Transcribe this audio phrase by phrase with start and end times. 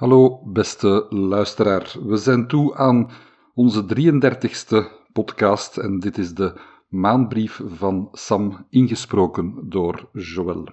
[0.00, 3.10] Hallo beste luisteraar, we zijn toe aan
[3.54, 10.68] onze 33ste podcast en dit is de maanbrief van Sam ingesproken door Joël.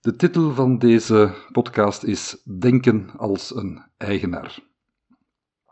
[0.00, 4.58] De titel van deze podcast is Denken als een eigenaar.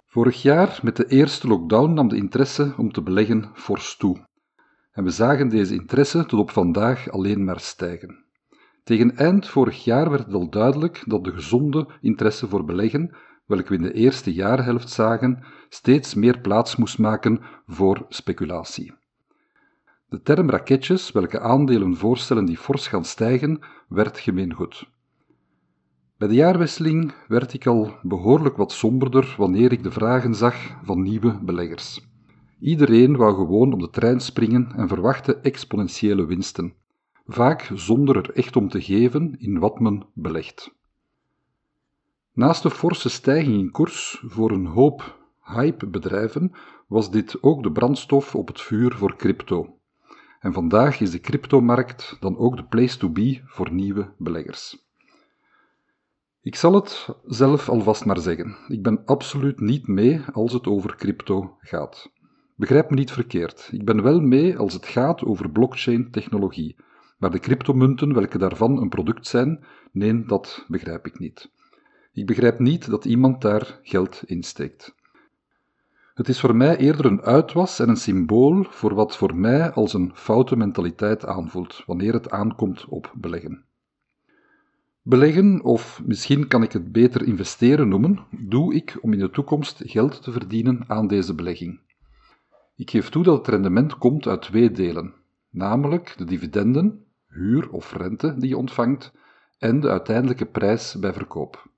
[0.07, 4.27] Vorig jaar, met de eerste lockdown, nam de interesse om te beleggen fors toe.
[4.93, 8.25] En we zagen deze interesse tot op vandaag alleen maar stijgen.
[8.83, 13.15] Tegen eind vorig jaar werd het al duidelijk dat de gezonde interesse voor beleggen,
[13.47, 18.95] welke we in de eerste jaarhelft zagen, steeds meer plaats moest maken voor speculatie.
[20.09, 24.91] De term raketjes, welke aandelen voorstellen die fors gaan stijgen, werd gemeengoed.
[26.19, 31.03] Bij de jaarwisseling werd ik al behoorlijk wat somberder wanneer ik de vragen zag van
[31.03, 32.07] nieuwe beleggers.
[32.61, 36.75] Iedereen wou gewoon op de trein springen en verwachtte exponentiële winsten
[37.27, 40.75] vaak zonder er echt om te geven in wat men belegt.
[42.33, 46.53] Naast de forse stijging in koers voor een hoop hypebedrijven
[46.87, 49.77] was dit ook de brandstof op het vuur voor crypto.
[50.41, 54.83] En vandaag is de cryptomarkt dan ook de place to be voor nieuwe beleggers.
[56.41, 58.57] Ik zal het zelf alvast maar zeggen.
[58.69, 62.11] Ik ben absoluut niet mee als het over crypto gaat.
[62.55, 63.69] Begrijp me niet verkeerd.
[63.73, 66.77] Ik ben wel mee als het gaat over blockchain-technologie.
[67.23, 71.51] Maar de cryptomunten, welke daarvan een product zijn, nee, dat begrijp ik niet.
[72.13, 74.95] Ik begrijp niet dat iemand daar geld in steekt.
[76.15, 79.95] Het is voor mij eerder een uitwas en een symbool voor wat voor mij als
[79.95, 83.65] een foute mentaliteit aanvoelt wanneer het aankomt op beleggen.
[85.03, 89.83] Beleggen, of misschien kan ik het beter investeren noemen, doe ik om in de toekomst
[89.85, 91.81] geld te verdienen aan deze belegging.
[92.77, 95.15] Ik geef toe dat het rendement komt uit twee delen,
[95.51, 99.13] namelijk de dividenden, huur of rente die je ontvangt
[99.59, 101.71] en de uiteindelijke prijs bij verkoop.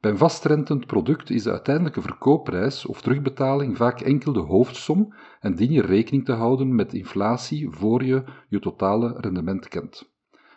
[0.00, 5.54] Bij een vastrentend product is de uiteindelijke verkoopprijs of terugbetaling vaak enkel de hoofdsom en
[5.54, 10.10] dien je rekening te houden met inflatie voor je je totale rendement kent.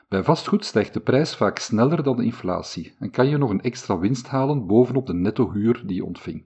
[0.07, 3.61] Bij vastgoed stijgt de prijs vaak sneller dan de inflatie en kan je nog een
[3.61, 6.45] extra winst halen bovenop de netto-huur die je ontving.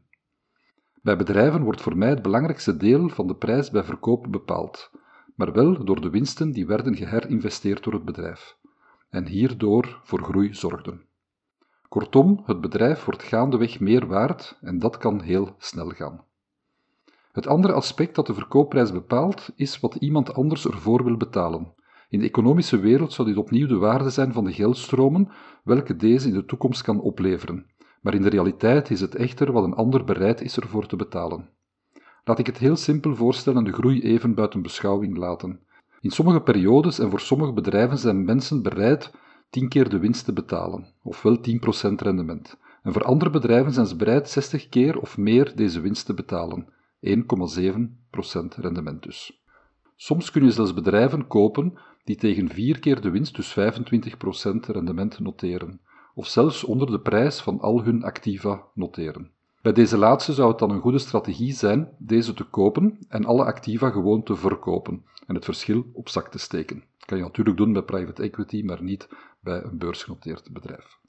[1.02, 4.92] Bij bedrijven wordt voor mij het belangrijkste deel van de prijs bij verkoop bepaald,
[5.40, 8.58] maar wel door de winsten die werden geherinvesteerd door het bedrijf
[9.10, 11.02] en hierdoor voor groei zorgden.
[11.90, 16.24] Kortom, het bedrijf wordt gaandeweg meer waard en dat kan heel snel gaan.
[17.32, 21.74] Het andere aspect dat de verkoopprijs bepaalt, is wat iemand anders ervoor wil betalen.
[22.10, 25.32] In de economische wereld zou dit opnieuw de waarde zijn van de geldstromen,
[25.64, 27.66] welke deze in de toekomst kan opleveren.
[28.02, 31.50] Maar in de realiteit is het echter wat een ander bereid is ervoor te betalen.
[32.24, 35.60] Laat ik het heel simpel voorstellen en de groei even buiten beschouwing laten.
[36.02, 39.12] In sommige periodes en voor sommige bedrijven zijn mensen bereid
[39.50, 41.42] 10 keer de winst te betalen, ofwel 10%
[41.96, 42.58] rendement.
[42.84, 46.68] En voor andere bedrijven zijn ze bereid 60 keer of meer deze winst te betalen,
[47.08, 47.12] 1,7%
[48.56, 49.44] rendement dus.
[49.96, 53.56] Soms kun je zelfs bedrijven kopen die tegen 4 keer de winst, dus 25%
[54.68, 55.82] rendement noteren,
[56.14, 59.32] of zelfs onder de prijs van al hun activa noteren.
[59.62, 63.44] Bij deze laatste zou het dan een goede strategie zijn deze te kopen en alle
[63.44, 66.84] activa gewoon te verkopen en het verschil op zak te steken.
[66.98, 69.10] Dat kan je natuurlijk doen bij private equity, maar niet
[69.42, 71.00] bij een beursgenoteerd bedrijf.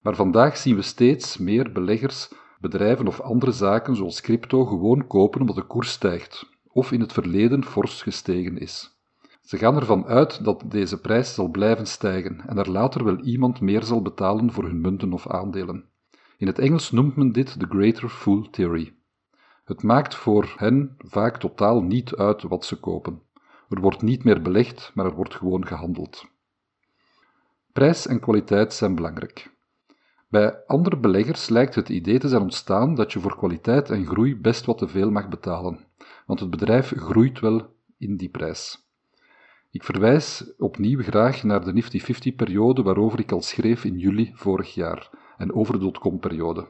[0.00, 5.40] Maar vandaag zien we steeds meer beleggers bedrijven of andere zaken zoals crypto gewoon kopen
[5.40, 8.90] omdat de koers stijgt of in het verleden fors gestegen is.
[9.42, 13.60] Ze gaan ervan uit dat deze prijs zal blijven stijgen en er later wel iemand
[13.60, 15.90] meer zal betalen voor hun munten of aandelen.
[16.42, 18.94] In het Engels noemt men dit de Greater Fool Theory.
[19.64, 23.22] Het maakt voor hen vaak totaal niet uit wat ze kopen.
[23.68, 26.26] Er wordt niet meer belegd, maar er wordt gewoon gehandeld.
[27.72, 29.50] Prijs en kwaliteit zijn belangrijk.
[30.28, 34.36] Bij andere beleggers lijkt het idee te zijn ontstaan dat je voor kwaliteit en groei
[34.36, 35.78] best wat te veel mag betalen,
[36.26, 38.88] want het bedrijf groeit wel in die prijs.
[39.70, 44.74] Ik verwijs opnieuw graag naar de Nifty 50-periode waarover ik al schreef in juli vorig
[44.74, 46.68] jaar en over de dotcom-periode.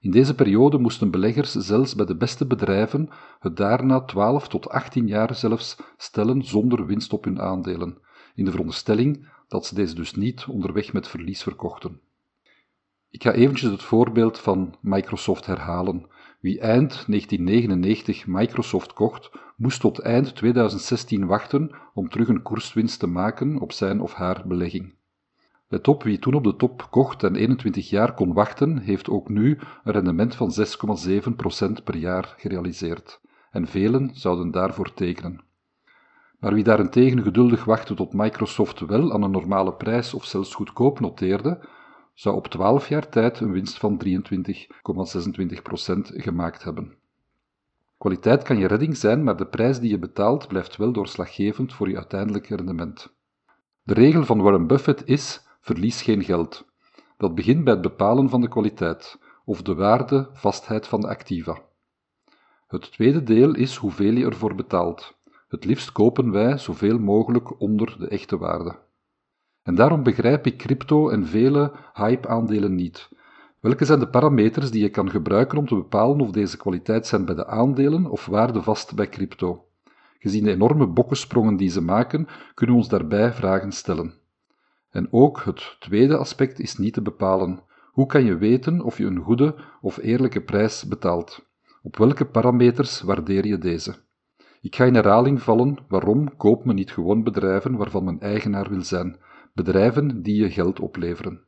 [0.00, 3.08] In deze periode moesten beleggers zelfs bij de beste bedrijven
[3.40, 7.98] het daarna 12 tot 18 jaar zelfs stellen zonder winst op hun aandelen,
[8.34, 12.00] in de veronderstelling dat ze deze dus niet onderweg met verlies verkochten.
[13.10, 16.06] Ik ga eventjes het voorbeeld van Microsoft herhalen.
[16.40, 23.06] Wie eind 1999 Microsoft kocht, moest tot eind 2016 wachten om terug een koerswinst te
[23.06, 24.94] maken op zijn of haar belegging.
[25.68, 29.28] Let op, wie toen op de top kocht en 21 jaar kon wachten, heeft ook
[29.28, 30.52] nu een rendement van
[31.68, 33.20] 6,7% per jaar gerealiseerd.
[33.50, 35.44] En velen zouden daarvoor tekenen.
[36.38, 41.00] Maar wie daarentegen geduldig wachtte tot Microsoft wel aan een normale prijs of zelfs goedkoop
[41.00, 41.68] noteerde,
[42.14, 44.12] zou op 12 jaar tijd een winst van 23,26%
[46.06, 46.94] gemaakt hebben.
[47.98, 51.88] Kwaliteit kan je redding zijn, maar de prijs die je betaalt blijft wel doorslaggevend voor
[51.88, 53.14] je uiteindelijke rendement.
[53.82, 56.64] De regel van Warren Buffett is: verlies geen geld.
[57.16, 61.58] Dat begint bij het bepalen van de kwaliteit, of de waarde, vastheid van de activa.
[62.66, 65.16] Het tweede deel is hoeveel je ervoor betaalt.
[65.48, 68.78] Het liefst kopen wij zoveel mogelijk onder de echte waarde.
[69.62, 73.08] En daarom begrijp ik crypto en vele hype-aandelen niet.
[73.60, 77.24] Welke zijn de parameters die je kan gebruiken om te bepalen of deze kwaliteit zijn
[77.24, 79.64] bij de aandelen of waardevast bij crypto?
[80.18, 84.24] Gezien de enorme bokkensprongen die ze maken, kunnen we ons daarbij vragen stellen.
[84.96, 87.60] En ook het tweede aspect is niet te bepalen.
[87.92, 91.46] Hoe kan je weten of je een goede of eerlijke prijs betaalt?
[91.82, 93.94] Op welke parameters waardeer je deze?
[94.60, 98.82] Ik ga in herhaling vallen waarom koopt men niet gewoon bedrijven waarvan men eigenaar wil
[98.82, 99.16] zijn,
[99.54, 101.40] bedrijven die je geld opleveren.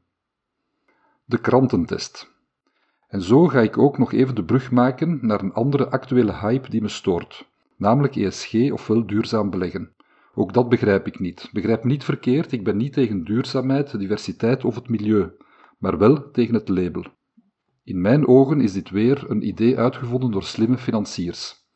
[1.25, 2.33] De krantentest.
[3.09, 6.71] En zo ga ik ook nog even de brug maken naar een andere actuele hype
[6.71, 9.97] die me stoort, namelijk ESG ofwel duurzaam beleggen.
[10.39, 11.49] Ook dat begrijp ik niet.
[11.53, 15.31] Begrijp niet verkeerd, ik ben niet tegen duurzaamheid, diversiteit of het milieu,
[15.79, 17.05] maar wel tegen het label.
[17.85, 21.67] In mijn ogen is dit weer een idee uitgevonden door slimme financiers.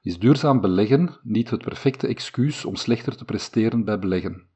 [0.00, 4.46] Is duurzaam beleggen niet het perfecte excuus om slechter te presteren bij beleggen?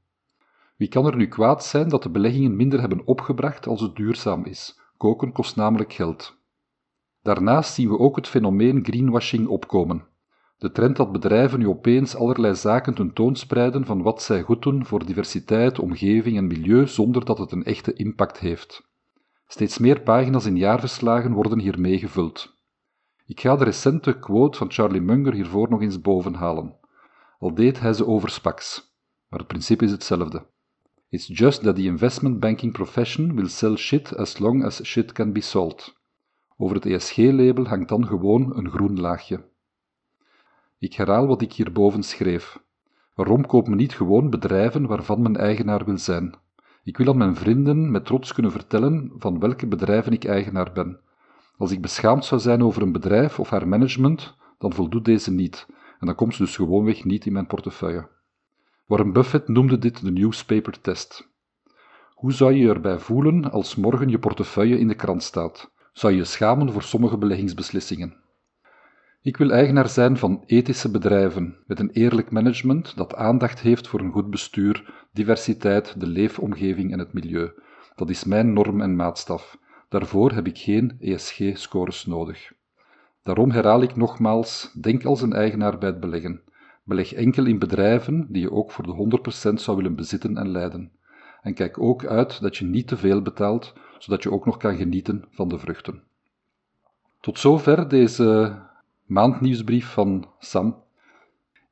[0.76, 4.44] Wie kan er nu kwaad zijn dat de beleggingen minder hebben opgebracht als het duurzaam
[4.44, 4.80] is?
[4.96, 6.36] Koken kost namelijk geld.
[7.22, 10.06] Daarnaast zien we ook het fenomeen greenwashing opkomen.
[10.58, 15.06] De trend dat bedrijven nu opeens allerlei zaken tentoonspreiden van wat zij goed doen voor
[15.06, 18.86] diversiteit, omgeving en milieu zonder dat het een echte impact heeft.
[19.46, 22.56] Steeds meer pagina's in jaarverslagen worden hiermee gevuld.
[23.26, 26.76] Ik ga de recente quote van Charlie Munger hiervoor nog eens bovenhalen.
[27.38, 28.94] Al deed hij ze overspaks,
[29.28, 30.46] maar het principe is hetzelfde.
[31.08, 35.32] It's just that the investment banking profession will sell shit as long as shit can
[35.32, 35.96] be sold.
[36.56, 39.47] Over het ESG-label hangt dan gewoon een groen laagje.
[40.78, 42.62] Ik herhaal wat ik hierboven schreef.
[43.14, 46.34] Waarom koopt men niet gewoon bedrijven waarvan men eigenaar wil zijn?
[46.82, 51.00] Ik wil aan mijn vrienden met trots kunnen vertellen van welke bedrijven ik eigenaar ben.
[51.56, 55.66] Als ik beschaamd zou zijn over een bedrijf of haar management, dan voldoet deze niet,
[56.00, 58.08] en dan komt ze dus gewoonweg niet in mijn portefeuille.
[58.86, 61.28] Warren Buffett noemde dit de newspaper test.
[62.14, 65.70] Hoe zou je je erbij voelen als morgen je portefeuille in de krant staat?
[65.92, 68.16] Zou je je schamen voor sommige beleggingsbeslissingen?
[69.22, 74.00] Ik wil eigenaar zijn van ethische bedrijven met een eerlijk management dat aandacht heeft voor
[74.00, 77.52] een goed bestuur, diversiteit, de leefomgeving en het milieu.
[77.94, 79.58] Dat is mijn norm en maatstaf.
[79.88, 82.52] Daarvoor heb ik geen ESG-scores nodig.
[83.22, 86.42] Daarom herhaal ik nogmaals: denk als een eigenaar bij het beleggen.
[86.84, 89.20] Beleg enkel in bedrijven die je ook voor de
[89.50, 90.92] 100% zou willen bezitten en leiden.
[91.42, 94.76] En kijk ook uit dat je niet te veel betaalt, zodat je ook nog kan
[94.76, 96.02] genieten van de vruchten.
[97.20, 98.56] Tot zover deze
[99.08, 100.76] maandnieuwsbrief van Sam.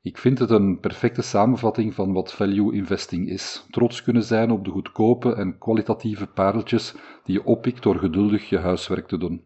[0.01, 3.65] Ik vind het een perfecte samenvatting van wat value investing is.
[3.69, 8.57] Trots kunnen zijn op de goedkope en kwalitatieve pareltjes die je oppikt door geduldig je
[8.57, 9.45] huiswerk te doen.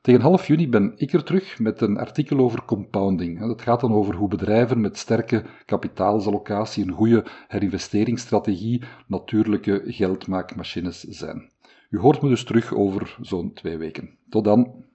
[0.00, 3.40] Tegen half juni ben ik er terug met een artikel over compounding.
[3.40, 11.50] Dat gaat dan over hoe bedrijven met sterke kapitaalsallocatie, een goede herinvesteringsstrategie, natuurlijke geldmaakmachines zijn.
[11.90, 14.18] U hoort me dus terug over zo'n twee weken.
[14.28, 14.88] Tot dan.